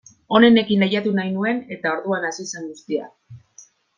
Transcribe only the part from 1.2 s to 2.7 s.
nuen, eta orduan hasi zen